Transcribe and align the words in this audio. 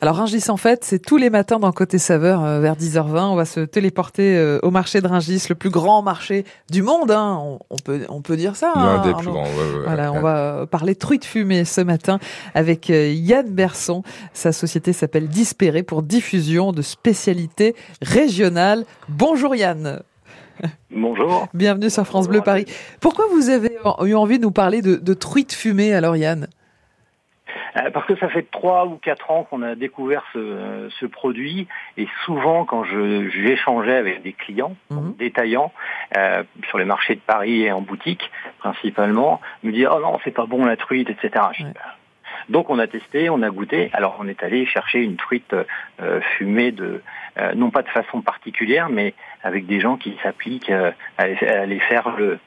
Alors 0.00 0.14
Ringis 0.14 0.44
en 0.48 0.56
fait, 0.56 0.84
c'est 0.84 1.00
tous 1.00 1.16
les 1.16 1.28
matins 1.28 1.58
dans 1.58 1.72
Côté 1.72 1.98
Saveur 1.98 2.44
euh, 2.44 2.60
vers 2.60 2.76
10h20. 2.76 3.30
On 3.30 3.34
va 3.34 3.44
se 3.44 3.58
téléporter 3.60 4.36
euh, 4.36 4.60
au 4.62 4.70
marché 4.70 5.00
de 5.00 5.08
Ringis, 5.08 5.46
le 5.48 5.56
plus 5.56 5.70
grand 5.70 6.02
marché 6.02 6.44
du 6.70 6.82
monde. 6.82 7.10
Hein. 7.10 7.58
On, 7.68 7.76
peut, 7.84 8.02
on 8.08 8.22
peut 8.22 8.36
dire 8.36 8.54
ça. 8.54 8.70
L'un 8.76 9.00
hein, 9.00 9.02
des 9.04 9.12
plus 9.14 9.26
grands. 9.26 9.42
ouais, 9.42 9.48
ouais, 9.48 9.82
Voilà, 9.84 10.12
ouais. 10.12 10.18
on 10.18 10.22
va 10.22 10.66
parler 10.70 10.94
truite 10.94 11.24
fumée 11.24 11.64
ce 11.64 11.80
matin 11.80 12.20
avec 12.54 12.90
euh, 12.90 13.08
Yann 13.12 13.48
Berson. 13.48 14.04
Sa 14.34 14.52
société 14.52 14.92
s'appelle 14.92 15.26
Dispéré 15.26 15.82
pour 15.82 16.04
diffusion 16.04 16.70
de 16.70 16.82
spécialités 16.82 17.74
régionales. 18.00 18.84
Bonjour 19.08 19.56
Yann, 19.56 20.00
Bonjour. 20.92 21.48
bienvenue 21.54 21.90
sur 21.90 22.04
France 22.06 22.28
Bleu 22.28 22.40
Paris. 22.40 22.66
Pourquoi 23.00 23.24
vous 23.32 23.48
avez 23.48 23.76
eu 24.04 24.14
envie 24.14 24.38
de 24.38 24.44
nous 24.44 24.52
parler 24.52 24.80
de, 24.80 24.94
de 24.94 25.14
truite 25.14 25.52
fumée 25.52 25.92
alors 25.92 26.16
Yann? 26.16 26.44
Euh, 26.44 26.46
Parce 27.92 28.06
que 28.06 28.16
ça 28.16 28.28
fait 28.28 28.50
trois 28.50 28.86
ou 28.86 28.96
quatre 28.96 29.30
ans 29.30 29.44
qu'on 29.44 29.62
a 29.62 29.74
découvert 29.74 30.24
ce, 30.32 30.88
ce 30.98 31.06
produit 31.06 31.66
et 31.96 32.08
souvent 32.24 32.64
quand 32.64 32.84
je 32.84 33.28
j'échangeais 33.30 33.96
avec 33.96 34.22
des 34.22 34.32
clients 34.32 34.74
Mhm. 34.90 35.14
détaillants 35.18 35.72
euh, 36.16 36.42
sur 36.68 36.78
les 36.78 36.84
marchés 36.84 37.14
de 37.14 37.20
Paris 37.20 37.62
et 37.62 37.72
en 37.72 37.80
boutique 37.80 38.30
principalement, 38.58 39.40
ils 39.62 39.68
me 39.68 39.72
disaient 39.74 39.86
oh 39.90 40.00
non 40.00 40.18
c'est 40.24 40.30
pas 40.34 40.46
bon 40.46 40.64
la 40.64 40.76
truite 40.76 41.10
etc. 41.10 41.30
Ouais. 41.60 41.72
Bah. 41.74 41.80
Donc 42.48 42.70
on 42.70 42.78
a 42.78 42.86
testé, 42.86 43.28
on 43.30 43.42
a 43.42 43.50
goûté. 43.50 43.90
Alors 43.92 44.16
on 44.20 44.28
est 44.28 44.42
allé 44.42 44.64
chercher 44.66 45.00
une 45.00 45.16
truite 45.16 45.54
euh, 46.00 46.20
fumée 46.36 46.72
de 46.72 47.02
euh, 47.38 47.52
non 47.54 47.70
pas 47.70 47.82
de 47.82 47.88
façon 47.88 48.22
particulière 48.22 48.88
mais 48.88 49.14
avec 49.42 49.66
des 49.66 49.80
gens 49.80 49.96
qui 49.96 50.16
s'appliquent 50.22 50.70
euh, 50.70 50.90
à, 51.18 51.24
à 51.24 51.66
les 51.66 51.80
faire 51.80 52.16
le 52.16 52.38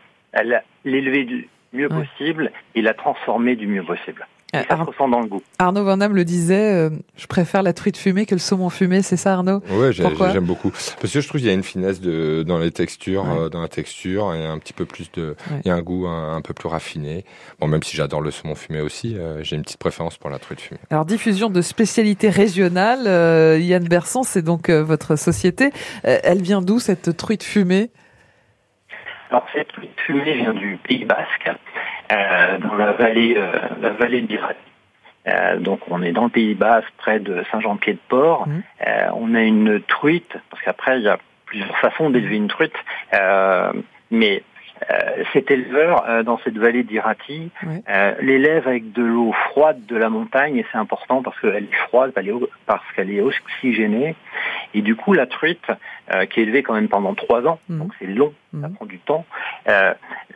l'élever 0.85 1.25
du 1.25 1.47
mieux 1.73 1.87
Ouais. 1.91 2.03
possible 2.05 2.51
et 2.75 2.81
la 2.81 2.93
transformer 2.93 3.55
du 3.55 3.67
mieux 3.67 3.83
possible. 3.83 4.27
Et 4.53 4.57
ça 4.57 4.63
se 4.67 4.73
Ar- 4.73 4.85
ressent 4.85 5.07
dans 5.07 5.21
le 5.21 5.27
goût. 5.27 5.41
Arnaud 5.59 5.83
Van 5.85 5.95
Damme 5.95 6.13
le 6.15 6.25
disait, 6.25 6.73
euh, 6.73 6.89
je 7.15 7.25
préfère 7.27 7.63
la 7.63 7.71
truite 7.71 7.95
fumée 7.95 8.25
que 8.25 8.35
le 8.35 8.39
saumon 8.39 8.69
fumé, 8.69 9.01
c'est 9.01 9.15
ça 9.15 9.33
Arnaud? 9.33 9.61
Pourquoi? 9.61 10.31
j'aime 10.31 10.45
beaucoup. 10.45 10.71
Parce 10.99 11.13
que 11.13 11.21
je 11.21 11.27
trouve 11.27 11.39
qu'il 11.39 11.47
y 11.47 11.51
a 11.51 11.53
une 11.53 11.63
finesse 11.63 12.01
de, 12.01 12.43
dans 12.43 12.57
les 12.57 12.71
textures, 12.71 13.23
Ouais. 13.23 13.39
euh, 13.45 13.49
dans 13.49 13.61
la 13.61 13.69
texture, 13.69 14.33
et 14.33 14.45
un 14.45 14.57
petit 14.59 14.73
peu 14.73 14.85
plus 14.85 15.09
de, 15.13 15.35
Ouais. 15.51 15.61
il 15.63 15.67
y 15.69 15.71
a 15.71 15.75
un 15.75 15.81
goût 15.81 16.05
un, 16.07 16.35
un 16.35 16.41
peu 16.41 16.53
plus 16.53 16.67
raffiné. 16.67 17.23
Bon, 17.59 17.67
même 17.67 17.81
si 17.83 17.95
j'adore 17.95 18.19
le 18.21 18.31
saumon 18.31 18.55
fumé 18.55 18.81
aussi, 18.81 19.15
euh, 19.17 19.41
j'ai 19.43 19.55
une 19.55 19.61
petite 19.61 19.79
préférence 19.79 20.17
pour 20.17 20.29
la 20.29 20.37
truite 20.39 20.59
fumée. 20.59 20.79
Alors 20.89 21.05
diffusion 21.05 21.49
de 21.49 21.61
spécialités 21.61 22.29
régionales, 22.29 23.07
euh, 23.07 23.57
Yann 23.57 23.87
Berson, 23.87 24.23
c'est 24.23 24.41
donc 24.41 24.69
euh, 24.69 24.83
votre 24.83 25.15
société. 25.15 25.71
Euh, 26.05 26.19
elle 26.23 26.41
vient 26.41 26.61
d'où 26.61 26.79
cette 26.79 27.15
truite 27.15 27.43
fumée? 27.43 27.89
Alors 29.29 29.45
cette 29.53 29.69
truite 29.69 29.97
fumée 30.05 30.33
vient 30.33 30.53
du 30.53 30.77
Pays 30.83 31.05
Basque, 31.05 31.47
euh, 31.47 31.53
dans 32.59 32.75
la 32.75 32.91
vallée, 32.93 33.35
euh, 33.37 33.51
la 33.81 33.89
vallée 33.91 34.21
de 34.21 34.27
l'Irak. 34.27 34.57
Euh, 35.27 35.57
donc 35.57 35.81
on 35.89 36.01
est 36.01 36.11
dans 36.11 36.23
le 36.23 36.29
Pays 36.29 36.55
Basque, 36.55 36.91
près 36.97 37.19
de 37.19 37.43
Saint-Jean-Pied-de-Port. 37.51 38.47
Mhm. 38.47 38.63
Euh, 38.87 39.09
on 39.15 39.35
a 39.35 39.41
une 39.41 39.81
truite, 39.81 40.33
parce 40.49 40.63
qu'après 40.63 40.97
il 40.97 41.03
y 41.03 41.07
a 41.07 41.17
plusieurs 41.45 41.77
façons 41.77 42.09
d'élever 42.09 42.37
une 42.37 42.47
truite, 42.47 42.73
euh, 43.13 43.71
mais 44.09 44.43
euh, 44.89 45.23
cet 45.33 45.51
éleveur 45.51 46.03
euh, 46.09 46.23
dans 46.23 46.39
cette 46.39 46.57
vallée 46.57 46.83
d'Irati 46.83 47.51
euh, 47.89 48.13
l'élève 48.21 48.67
avec 48.67 48.91
de 48.93 49.03
l'eau 49.03 49.31
froide 49.49 49.85
de 49.85 49.95
la 49.95 50.09
montagne 50.09 50.57
et 50.57 50.65
c'est 50.71 50.77
important 50.77 51.21
parce 51.21 51.39
qu'elle 51.39 51.65
est 51.65 51.75
froide, 51.87 52.13
parce 52.65 52.83
qu'elle 52.95 53.11
est 53.11 53.21
oxygénée 53.21 54.15
et 54.73 54.81
du 54.81 54.95
coup 54.95 55.13
la 55.13 55.27
truite 55.27 55.65
euh, 56.13 56.25
qui 56.25 56.39
est 56.39 56.43
élevée 56.43 56.63
quand 56.63 56.73
même 56.73 56.87
pendant 56.89 57.13
trois 57.13 57.45
ans, 57.45 57.59
Mhm. 57.69 57.79
donc 57.79 57.91
c'est 57.99 58.07
long, 58.07 58.33
ça 58.59 58.67
Mhm. 58.67 58.73
prend 58.75 58.85
du 58.85 58.99
temps. 58.99 59.25
Euh, 59.69 59.93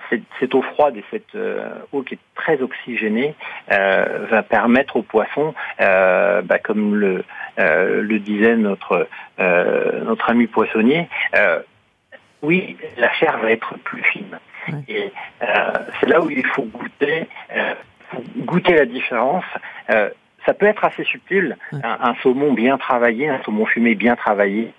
cette, 0.09 0.21
cette 0.39 0.53
eau 0.53 0.61
froide 0.61 0.95
et 0.97 1.03
cette 1.09 1.33
euh, 1.35 1.69
eau 1.91 2.03
qui 2.03 2.13
est 2.15 2.19
très 2.35 2.61
oxygénée 2.61 3.33
euh, 3.71 4.27
va 4.29 4.43
permettre 4.43 4.97
aux 4.97 5.01
poissons, 5.01 5.53
euh, 5.81 6.41
bah, 6.43 6.59
comme 6.59 6.95
le, 6.95 7.23
euh, 7.59 8.01
le 8.01 8.19
disait 8.19 8.55
notre 8.57 9.07
euh, 9.39 10.03
notre 10.03 10.29
ami 10.29 10.47
poissonnier, 10.47 11.07
euh, 11.35 11.59
oui, 12.41 12.77
la 12.97 13.11
chair 13.13 13.37
va 13.39 13.51
être 13.51 13.77
plus 13.79 14.03
fine. 14.03 14.39
Et 14.87 15.11
euh, 15.41 15.71
c'est 15.99 16.07
là 16.09 16.21
où 16.21 16.29
il 16.29 16.45
faut 16.47 16.63
goûter, 16.63 17.27
euh, 17.55 17.73
faut 18.09 18.23
goûter 18.37 18.73
la 18.75 18.85
différence. 18.85 19.45
Euh, 19.89 20.09
ça 20.45 20.53
peut 20.53 20.65
être 20.65 20.83
assez 20.83 21.03
subtil, 21.03 21.57
un, 21.71 21.97
un 22.01 22.15
saumon 22.21 22.53
bien 22.53 22.77
travaillé, 22.77 23.29
un 23.29 23.41
saumon 23.43 23.65
fumé 23.65 23.95
bien 23.95 24.15
travaillé, 24.15 24.73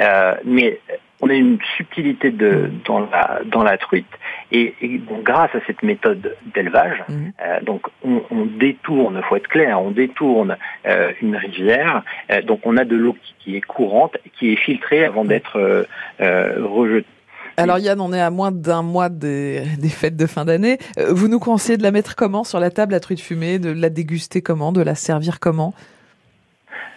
euh, 0.00 0.34
mais 0.44 0.80
on 1.20 1.30
a 1.30 1.34
une 1.34 1.58
subtilité 1.76 2.30
de, 2.30 2.70
dans, 2.84 3.00
la, 3.00 3.40
dans 3.44 3.62
la 3.62 3.78
truite. 3.78 4.06
Et, 4.56 4.74
et 4.82 4.98
bon, 4.98 5.18
grâce 5.30 5.52
à 5.54 5.60
cette 5.66 5.82
méthode 5.82 6.36
d'élevage, 6.54 6.98
Mhm. 7.08 7.32
euh, 7.44 7.60
donc 7.62 7.82
on, 8.04 8.22
on 8.30 8.44
détourne, 8.46 9.20
faut 9.28 9.36
être 9.36 9.48
clair, 9.48 9.72
on 9.82 9.90
détourne 9.90 10.52
euh, 10.86 11.10
une 11.20 11.36
rivière. 11.36 12.02
euh, 12.30 12.40
donc 12.42 12.60
on 12.64 12.76
a 12.76 12.84
de 12.84 12.96
l'eau 13.02 13.14
qui, 13.22 13.34
qui 13.40 13.56
est 13.56 13.60
courante, 13.76 14.16
qui 14.34 14.52
est 14.52 14.56
filtrée 14.66 15.04
avant 15.04 15.24
d'être 15.24 15.56
euh, 15.58 15.82
euh, 16.20 16.54
rejetée. 16.80 17.08
Alors 17.56 17.78
Yann, 17.78 18.00
on 18.00 18.12
est 18.12 18.20
à 18.20 18.30
moins 18.30 18.52
d'un 18.52 18.82
mois 18.82 19.08
des, 19.08 19.62
des 19.78 19.88
fêtes 19.88 20.16
de 20.16 20.26
fin 20.26 20.44
d'année. 20.44 20.78
Vous 21.20 21.28
nous 21.28 21.38
conseillez 21.40 21.78
de 21.78 21.84
la 21.84 21.92
mettre 21.92 22.14
comment 22.16 22.44
sur 22.44 22.58
la 22.60 22.70
table, 22.70 22.92
la 22.92 23.00
truite 23.00 23.20
fumée, 23.20 23.58
de 23.58 23.72
la 23.72 23.90
déguster 23.90 24.40
comment, 24.42 24.72
de 24.72 24.82
la 24.82 24.94
servir 24.94 25.38
comment? 25.40 25.72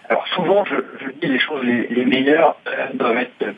Alors 0.10 0.26
souvent, 0.36 0.64
je, 0.66 0.76
je 1.04 1.12
dis 1.22 1.28
les 1.34 1.40
choses 1.40 1.64
les, 1.64 1.88
les 1.88 2.06
meilleures 2.06 2.56
euh, 2.68 2.88
doivent 2.94 3.18
être 3.18 3.56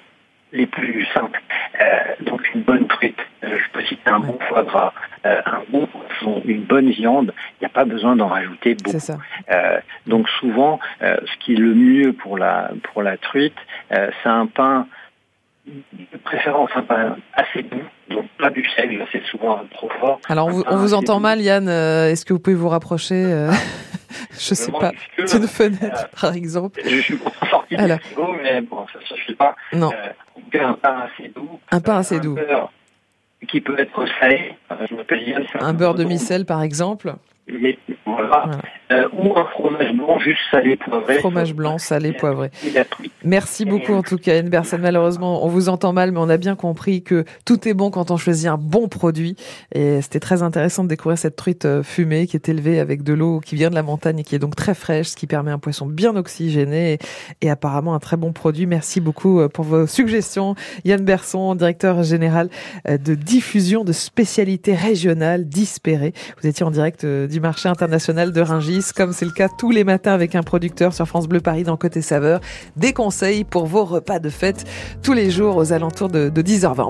les 0.51 0.65
plus 0.65 1.05
simples. 1.13 1.41
Euh, 1.81 1.85
donc 2.29 2.41
une 2.53 2.61
bonne 2.63 2.87
truite, 2.87 3.19
je 3.57 3.71
peux 3.71 3.83
citer 3.85 4.09
un 4.09 4.19
bon 4.19 4.37
foie 4.47 4.63
gras, 4.63 4.93
euh, 5.25 5.41
un 5.45 5.61
bon 5.69 5.87
poisson, 5.87 6.41
une 6.45 6.63
bonne 6.63 6.89
viande. 6.89 7.33
Il 7.59 7.63
n'y 7.63 7.65
a 7.67 7.69
pas 7.69 7.85
besoin 7.85 8.15
d'en 8.15 8.27
rajouter 8.27 8.75
beaucoup. 8.75 8.99
Ça. 8.99 9.17
Euh, 9.51 9.79
donc 10.07 10.27
souvent, 10.39 10.79
euh, 11.01 11.17
ce 11.25 11.37
qui 11.45 11.53
est 11.53 11.57
le 11.57 11.73
mieux 11.73 12.13
pour 12.13 12.37
la 12.37 12.71
pour 12.91 13.01
la 13.03 13.17
truite, 13.17 13.55
euh, 13.91 14.09
c'est 14.23 14.29
un 14.29 14.45
pain 14.47 14.87
de 15.67 16.17
préférence 16.23 16.69
un 16.75 16.81
pain 16.81 17.15
assez 17.33 17.63
doux, 17.63 17.81
donc 18.09 18.25
pas 18.39 18.49
du 18.49 18.67
sel, 18.75 19.05
c'est 19.11 19.23
souvent 19.25 19.59
trop 19.73 19.89
fort. 19.99 20.19
Alors 20.27 20.47
on 20.47 20.51
vous, 20.51 20.63
on 20.67 20.93
entend 20.93 21.15
doux. 21.17 21.21
mal 21.21 21.41
Yann, 21.41 21.67
euh, 21.67 22.09
est-ce 22.09 22.25
que 22.25 22.33
vous 22.33 22.39
pouvez 22.39 22.55
vous 22.55 22.69
rapprocher 22.69 23.15
euh, 23.15 23.51
Je 24.31 24.53
sais 24.55 24.71
pas. 24.71 24.91
D'une 25.17 25.47
fenêtre 25.47 26.09
par 26.19 26.33
exemple 26.33 26.81
Je 26.83 27.01
suis 27.01 27.19
sorti 27.49 27.75
du 27.75 27.87
frigo, 27.99 28.35
mais 28.41 28.61
bon, 28.61 28.85
ça 28.91 28.99
suffit 29.05 29.35
pas. 29.35 29.55
Non, 29.73 29.91
Euh, 29.93 30.59
un 30.59 30.73
pain 30.73 31.03
assez 31.05 31.29
doux. 31.29 31.59
un 31.71 31.79
pain 31.79 31.97
assez 31.97 32.15
un 32.15 32.19
doux. 32.19 32.35
beurre 32.35 32.71
qui 33.47 33.61
peut 33.61 33.79
être 33.79 34.05
salé. 34.19 34.53
Je 34.89 34.95
m'appelle 34.95 35.27
Yann, 35.27 35.45
Un 35.59 35.73
beurre 35.73 35.95
de 35.95 36.03
micelle 36.03 36.45
par 36.45 36.61
exemple. 36.61 37.13
voilà. 37.47 37.75
Voilà. 38.45 38.57
Ou 39.23 39.37
un 39.37 39.45
fromage 39.45 39.93
blanc 39.93 40.19
juste 40.19 40.39
salé 40.51 40.77
poivré. 40.77 41.19
Fromage 41.19 41.53
blanc, 41.53 41.77
salé, 41.77 42.13
poivré. 42.13 42.51
Merci 43.23 43.65
beaucoup 43.65 43.93
en 43.93 44.01
tout 44.01 44.17
cas, 44.17 44.37
Anne 44.37 44.49
Berson. 44.49 44.77
Malheureusement, 44.79 45.45
on 45.45 45.47
vous 45.47 45.69
entend 45.69 45.93
mal, 45.93 46.11
mais 46.11 46.19
on 46.19 46.29
a 46.29 46.37
bien 46.37 46.55
compris 46.55 47.03
que 47.03 47.25
tout 47.45 47.67
est 47.67 47.73
bon 47.73 47.91
quand 47.91 48.11
on 48.11 48.17
choisit 48.17 48.47
un 48.47 48.57
bon 48.57 48.87
produit. 48.87 49.35
Et 49.73 50.01
c'était 50.01 50.19
très 50.19 50.43
intéressant 50.43 50.83
de 50.83 50.89
découvrir 50.89 51.17
cette 51.17 51.35
truite 51.35 51.65
euh, 51.65 51.83
fumée 51.83 52.27
qui 52.27 52.35
est 52.37 52.49
élevée 52.49 52.79
avec 52.79 53.03
de 53.03 53.13
l'eau 53.13 53.39
qui 53.39 53.55
vient 53.55 53.69
de 53.69 53.75
la 53.75 53.83
montagne 53.83 54.19
et 54.19 54.23
qui 54.23 54.35
est 54.35 54.39
donc 54.39 54.55
très 54.55 54.73
fraîche, 54.73 55.09
ce 55.09 55.15
qui 55.15 55.27
permet 55.27 55.51
un 55.51 55.59
poisson 55.59 55.85
bien 55.85 56.15
oxygéné 56.15 56.93
et, 56.93 56.99
et 57.41 57.49
apparemment 57.49 57.93
un 57.93 57.99
très 57.99 58.17
bon 58.17 58.31
produit. 58.31 58.65
Merci 58.65 59.01
beaucoup 59.01 59.39
euh, 59.39 59.47
pour 59.47 59.65
vos 59.65 59.87
suggestions. 59.87 60.55
Yann 60.85 61.03
Berson, 61.03 61.55
directeur 61.55 62.03
général 62.03 62.49
euh, 62.87 62.97
de 62.97 63.15
diffusion 63.15 63.83
de 63.83 63.91
spécialités 63.91 64.75
régionales 64.75 65.47
Dispéré. 65.49 66.13
Vous 66.41 66.47
étiez 66.47 66.65
en 66.65 66.71
direct 66.71 67.05
du 67.05 67.39
marché 67.39 67.69
international 67.69 68.31
de 68.31 68.41
Ringis, 68.41 68.91
c'est 69.13 69.25
le 69.25 69.31
cas 69.31 69.49
tous 69.49 69.71
les 69.71 69.83
matins 69.83 70.13
avec 70.13 70.35
un 70.35 70.43
producteur 70.43 70.93
sur 70.93 71.07
France 71.07 71.27
Bleu 71.27 71.39
Paris 71.39 71.63
dans 71.63 71.77
Côté 71.77 72.01
Saveur 72.01 72.39
des 72.75 72.93
conseils 72.93 73.43
pour 73.43 73.65
vos 73.65 73.85
repas 73.85 74.19
de 74.19 74.29
fête 74.29 74.65
tous 75.03 75.13
les 75.13 75.31
jours 75.31 75.57
aux 75.57 75.73
alentours 75.73 76.09
de, 76.09 76.29
de 76.29 76.41
10h20. 76.41 76.87